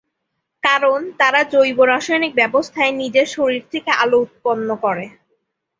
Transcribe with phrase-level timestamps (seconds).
[0.63, 5.05] কারণ, তারা জৈব রাসায়নিক ব্যবস্থায় নিজের শরীর থেকে আলো উৎপন্ন করে।